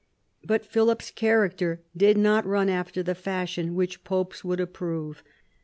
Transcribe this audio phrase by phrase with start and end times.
[0.43, 5.21] But Philip's character did not run after the fashion which popes would approve.